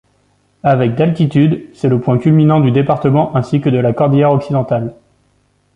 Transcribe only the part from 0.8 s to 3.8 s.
d'altitude, c'est le point culminant du département ainsi que de